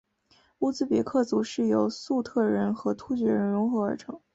[0.57, 4.19] 乌兹别克族是由粟特人和突厥人溶合而成。